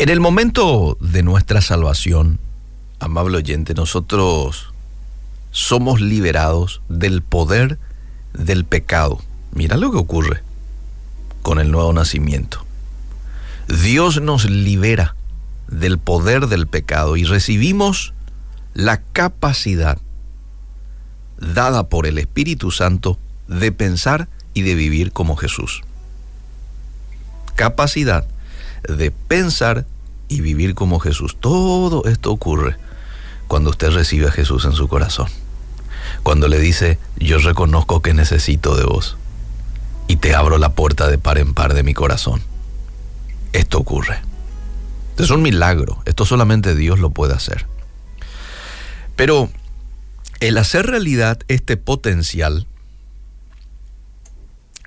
[0.00, 2.40] En el momento de nuestra salvación,
[3.00, 4.72] amable oyente, nosotros
[5.50, 7.78] somos liberados del poder
[8.32, 9.20] del pecado.
[9.52, 10.42] Mira lo que ocurre
[11.42, 12.64] con el nuevo nacimiento.
[13.68, 15.16] Dios nos libera
[15.68, 18.14] del poder del pecado y recibimos
[18.72, 19.98] la capacidad
[21.36, 25.82] dada por el Espíritu Santo de pensar y de vivir como Jesús.
[27.54, 28.26] Capacidad
[28.82, 29.86] de pensar
[30.28, 31.36] y vivir como Jesús.
[31.38, 32.76] Todo esto ocurre
[33.48, 35.28] cuando usted recibe a Jesús en su corazón.
[36.22, 39.16] Cuando le dice, yo reconozco que necesito de vos
[40.08, 42.42] y te abro la puerta de par en par de mi corazón.
[43.52, 44.20] Esto ocurre.
[45.18, 46.02] Es un milagro.
[46.06, 47.66] Esto solamente Dios lo puede hacer.
[49.16, 49.50] Pero
[50.40, 52.66] el hacer realidad este potencial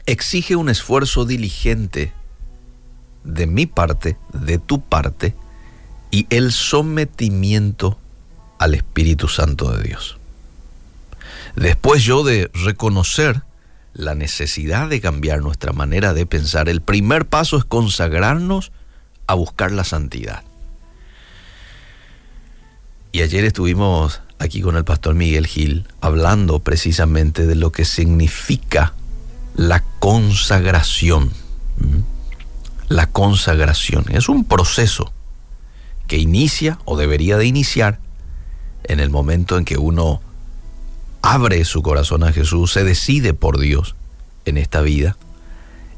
[0.05, 2.11] exige un esfuerzo diligente
[3.23, 5.35] de mi parte, de tu parte,
[6.11, 7.97] y el sometimiento
[8.59, 10.17] al Espíritu Santo de Dios.
[11.55, 13.41] Después yo de reconocer
[13.94, 18.71] la necesidad de cambiar nuestra manera de pensar, el primer paso es consagrarnos
[19.27, 20.44] a buscar la santidad.
[23.11, 28.94] Y ayer estuvimos aquí con el pastor Miguel Gil hablando precisamente de lo que significa
[29.55, 31.31] la consagración.
[32.88, 35.12] La consagración es un proceso
[36.08, 38.00] que inicia o debería de iniciar
[38.84, 40.22] en el momento en que uno
[41.22, 43.95] abre su corazón a Jesús, se decide por Dios
[44.45, 45.17] en esta vida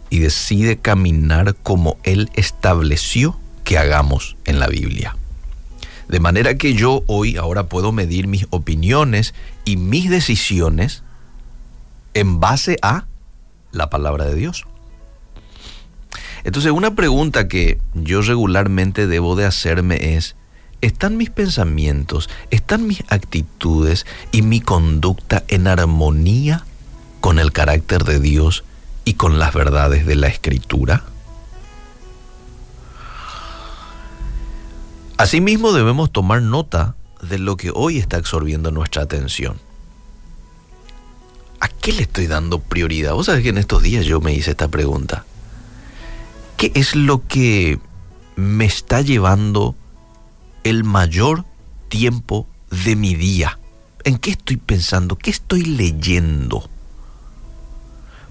[0.10, 5.18] y decide caminar como Él estableció que hagamos en la Biblia.
[6.08, 9.34] De manera que yo hoy ahora puedo medir mis opiniones
[9.66, 11.02] y mis decisiones
[12.14, 13.06] en base a
[13.72, 14.66] la palabra de Dios.
[16.46, 20.36] Entonces una pregunta que yo regularmente debo de hacerme es,
[20.80, 26.64] ¿están mis pensamientos, están mis actitudes y mi conducta en armonía
[27.20, 28.64] con el carácter de Dios
[29.06, 31.04] y con las verdades de la Escritura?
[35.18, 36.96] Asimismo debemos tomar nota
[37.28, 39.58] de lo que hoy está absorbiendo nuestra atención.
[41.60, 43.14] ¿A qué le estoy dando prioridad?
[43.14, 45.26] Vos sabés que en estos días yo me hice esta pregunta.
[46.66, 47.78] ¿Qué es lo que
[48.36, 49.76] me está llevando
[50.64, 51.46] el mayor
[51.90, 53.60] tiempo de mi día?
[54.04, 55.16] ¿En qué estoy pensando?
[55.16, 56.68] ¿Qué estoy leyendo?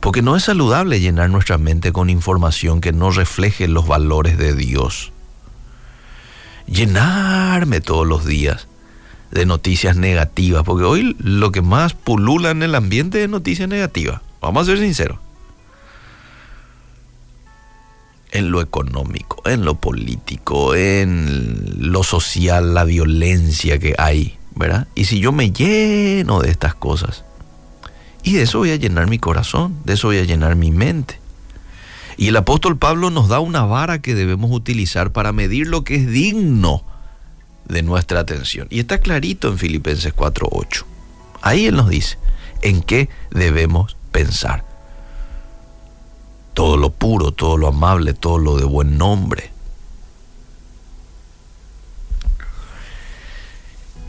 [0.00, 4.52] Porque no es saludable llenar nuestra mente con información que no refleje los valores de
[4.52, 5.12] Dios.
[6.66, 8.66] Llenarme todos los días
[9.30, 14.22] de noticias negativas, porque hoy lo que más pulula en el ambiente es noticias negativas.
[14.40, 15.23] Vamos a ser sinceros.
[18.34, 24.86] En lo económico, en lo político, en lo social, la violencia que hay, ¿verdad?
[24.94, 27.24] Y si yo me lleno de estas cosas,
[28.22, 31.20] y de eso voy a llenar mi corazón, de eso voy a llenar mi mente.
[32.16, 35.96] Y el apóstol Pablo nos da una vara que debemos utilizar para medir lo que
[35.96, 36.84] es digno
[37.66, 38.66] de nuestra atención.
[38.70, 40.84] Y está clarito en Filipenses 4.8.
[41.42, 42.18] Ahí él nos dice
[42.62, 44.73] en qué debemos pensar.
[46.54, 49.52] Todo lo puro, todo lo amable, todo lo de buen nombre.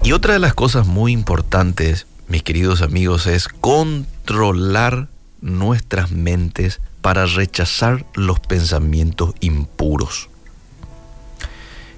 [0.04, 5.08] Y otra de las cosas muy importantes, mis queridos amigos, es controlar
[5.42, 10.30] nuestras mentes para rechazar los pensamientos impuros.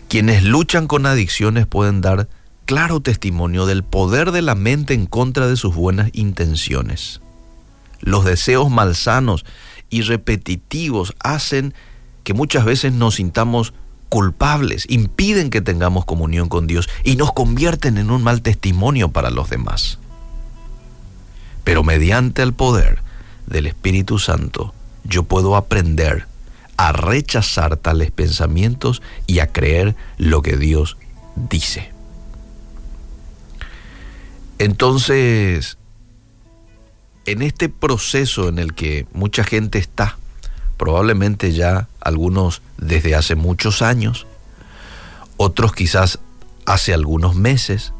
[0.07, 2.29] Quienes luchan con adicciones pueden dar
[2.65, 7.19] claro testimonio del poder de la mente en contra de sus buenas intenciones.
[7.99, 9.45] Los deseos malsanos
[9.89, 11.73] y repetitivos hacen
[12.23, 13.73] que muchas veces nos sintamos
[14.09, 19.29] culpables, impiden que tengamos comunión con Dios y nos convierten en un mal testimonio para
[19.29, 19.99] los demás.
[21.63, 22.99] Pero mediante el poder
[23.45, 24.73] del Espíritu Santo,
[25.03, 26.27] yo puedo aprender
[26.77, 30.97] a rechazar tales pensamientos y a creer lo que Dios
[31.35, 31.91] dice.
[34.59, 35.77] Entonces,
[37.27, 40.17] en este proceso en el que mucha gente está,
[40.77, 44.25] probablemente ya algunos desde hace muchos años,
[45.35, 46.19] otros quizás
[46.65, 47.93] hace algunos meses,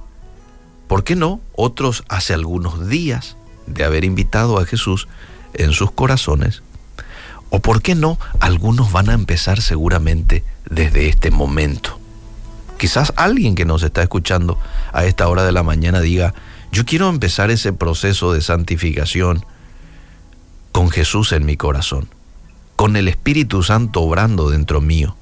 [0.87, 1.41] ¿por qué no?
[1.55, 3.35] Otros hace algunos días
[3.67, 5.09] de haber invitado a Jesús
[5.53, 6.63] en sus corazones
[7.49, 11.99] o por qué no, algunos van a empezar seguramente desde este momento.
[12.77, 14.57] Quizás alguien que nos está escuchando
[14.93, 16.33] a esta hora de la mañana diga,
[16.77, 19.43] yo quiero empezar ese proceso de santificación
[20.71, 22.07] con Jesús en mi corazón,
[22.75, 25.17] con el Espíritu Santo obrando dentro mío.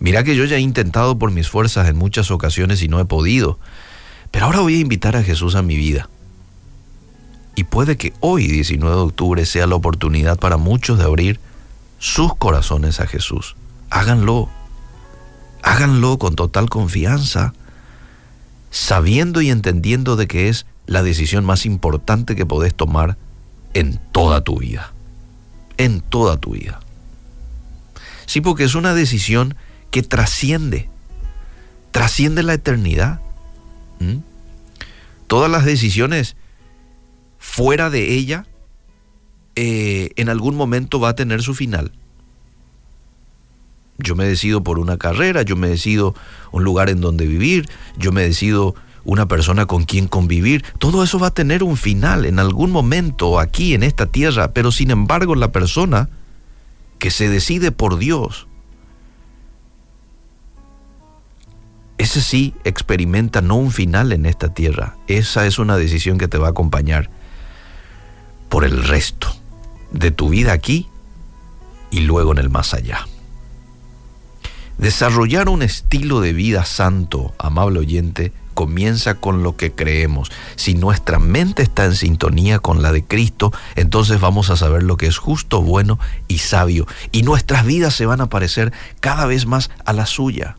[0.00, 3.06] Mira que yo ya he intentado por mis fuerzas en muchas ocasiones y no he
[3.06, 3.58] podido.
[4.30, 6.10] Pero ahora voy a invitar a Jesús a mi vida.
[7.56, 11.40] Y puede que hoy, 19 de octubre, sea la oportunidad para muchos de abrir
[12.00, 13.56] sus corazones a Jesús.
[13.88, 14.50] Háganlo.
[15.62, 17.54] Háganlo con total confianza,
[18.70, 23.16] sabiendo y entendiendo de que es la decisión más importante que podés tomar
[23.74, 24.92] en toda tu vida.
[25.76, 26.80] En toda tu vida.
[28.26, 29.56] Sí, porque es una decisión
[29.90, 30.88] que trasciende,
[31.90, 33.20] trasciende la eternidad.
[34.00, 34.18] ¿Mm?
[35.26, 36.36] Todas las decisiones
[37.38, 38.46] fuera de ella
[39.56, 41.92] eh, en algún momento va a tener su final.
[43.98, 46.14] Yo me decido por una carrera, yo me decido
[46.50, 48.74] un lugar en donde vivir, yo me decido
[49.04, 50.64] una persona con quien convivir.
[50.78, 54.72] Todo eso va a tener un final en algún momento aquí en esta tierra, pero
[54.72, 56.08] sin embargo la persona
[56.98, 58.46] que se decide por Dios,
[61.98, 66.38] ese sí experimenta no un final en esta tierra, esa es una decisión que te
[66.38, 67.10] va a acompañar
[68.48, 69.34] por el resto
[69.92, 70.88] de tu vida aquí
[71.90, 73.06] y luego en el más allá.
[74.78, 80.30] Desarrollar un estilo de vida santo, amable oyente, comienza con lo que creemos.
[80.56, 84.96] Si nuestra mente está en sintonía con la de Cristo, entonces vamos a saber lo
[84.96, 86.86] que es justo, bueno y sabio.
[87.10, 90.56] Y nuestras vidas se van a parecer cada vez más a la suya.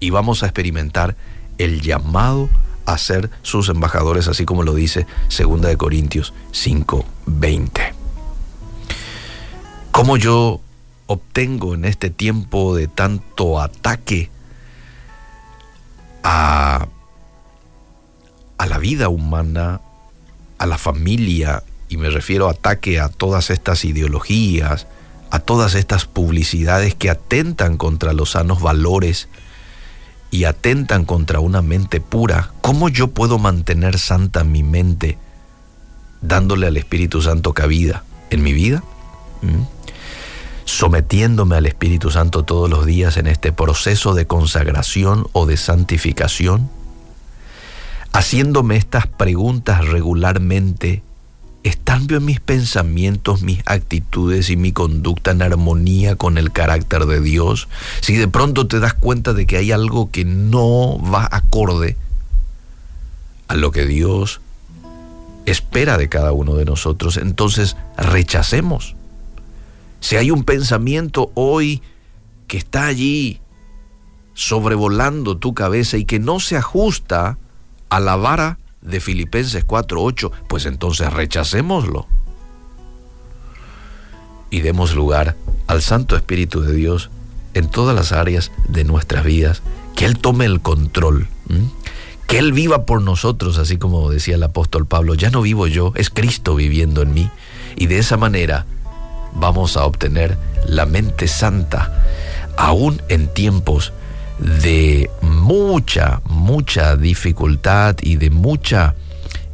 [0.00, 1.16] Y vamos a experimentar
[1.58, 2.48] el llamado
[2.86, 5.06] a ser sus embajadores, así como lo dice
[5.36, 7.94] 2 de Corintios 5:20.
[9.90, 10.60] ¿Cómo yo
[11.06, 14.30] obtengo en este tiempo de tanto ataque
[16.24, 16.88] a,
[18.58, 19.80] a la vida humana,
[20.58, 24.88] a la familia, y me refiero a ataque a todas estas ideologías,
[25.30, 29.28] a todas estas publicidades que atentan contra los sanos valores
[30.30, 35.18] y atentan contra una mente pura, ¿cómo yo puedo mantener santa mi mente
[36.22, 38.82] dándole al Espíritu Santo cabida en mi vida?
[40.84, 46.68] Sometiéndome al Espíritu Santo todos los días en este proceso de consagración o de santificación,
[48.12, 51.02] haciéndome estas preguntas regularmente,
[51.62, 57.22] ¿están bien mis pensamientos, mis actitudes y mi conducta en armonía con el carácter de
[57.22, 57.66] Dios?
[58.02, 61.96] Si de pronto te das cuenta de que hay algo que no va acorde
[63.48, 64.42] a lo que Dios
[65.46, 68.93] espera de cada uno de nosotros, entonces rechacemos
[70.04, 71.80] si hay un pensamiento hoy
[72.46, 73.40] que está allí
[74.34, 77.38] sobrevolando tu cabeza y que no se ajusta
[77.88, 82.06] a la vara de Filipenses 4:8, pues entonces rechacémoslo.
[84.50, 85.36] Y demos lugar
[85.68, 87.08] al Santo Espíritu de Dios
[87.54, 89.62] en todas las áreas de nuestras vidas,
[89.96, 91.28] que Él tome el control,
[92.26, 95.94] que Él viva por nosotros, así como decía el apóstol Pablo, ya no vivo yo,
[95.96, 97.30] es Cristo viviendo en mí,
[97.74, 98.66] y de esa manera
[99.34, 100.36] vamos a obtener
[100.66, 102.04] la mente santa,
[102.56, 103.92] aún en tiempos
[104.38, 108.94] de mucha, mucha dificultad y de mucha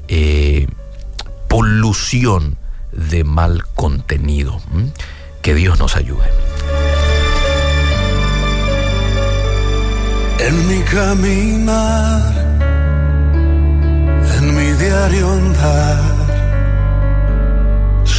[0.08, 0.66] eh,
[1.48, 2.56] polución
[2.92, 4.60] de mal contenido.
[5.42, 6.28] Que Dios nos ayude.
[10.38, 12.32] En mi caminar,
[14.38, 16.19] en mi diario andar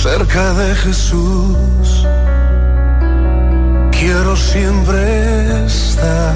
[0.02, 2.08] cerca de Jesús.
[3.92, 6.34] Quiero siempre estar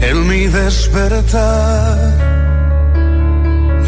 [0.00, 1.98] en mi despertar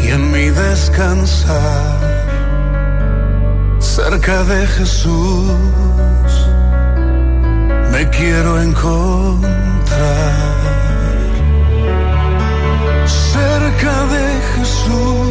[0.03, 1.97] y en mi descansar
[3.79, 5.51] cerca de Jesús.
[7.91, 9.51] Me quiero encontrar
[13.07, 15.30] cerca de Jesús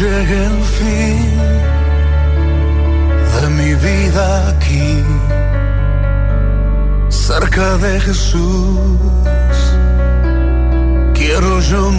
[0.00, 1.30] Llegue el fin
[3.34, 5.04] de mi vida aquí,
[7.10, 8.80] cerca de Jesús.
[11.70, 11.90] yo